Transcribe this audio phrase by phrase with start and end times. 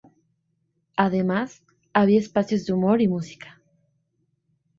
[0.95, 1.61] Además,
[1.93, 3.61] había espacios de humor y música.